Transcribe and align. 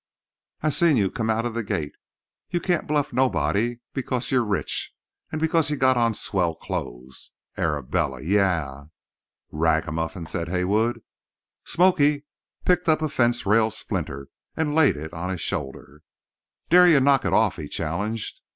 I 0.63 0.71
seen 0.71 0.97
you 0.97 1.11
come 1.11 1.29
out 1.29 1.45
of 1.45 1.53
the 1.53 1.61
gate. 1.63 1.93
You 2.49 2.59
can't 2.59 2.87
bluff 2.87 3.13
nobody 3.13 3.81
because 3.93 4.31
you're 4.31 4.43
rich. 4.43 4.95
And 5.31 5.39
because 5.39 5.69
you 5.69 5.75
got 5.77 5.95
on 5.95 6.15
swell 6.15 6.55
clothes. 6.55 7.33
Arabella! 7.55 8.19
Yah!" 8.19 8.85
"Ragamuffin!" 9.51 10.25
said 10.25 10.49
Haywood. 10.49 11.03
"Smoky" 11.65 12.25
picked 12.65 12.89
up 12.89 13.03
a 13.03 13.09
fence 13.09 13.45
rail 13.45 13.69
splinter 13.69 14.29
and 14.57 14.73
laid 14.73 14.97
it 14.97 15.13
on 15.13 15.29
his 15.29 15.41
shoulder. 15.41 16.01
"Dare 16.71 16.87
you 16.87 16.95
to 16.95 16.99
knock 17.05 17.23
it 17.23 17.31
off," 17.33 17.57
he 17.57 17.67
challenged. 17.67 18.41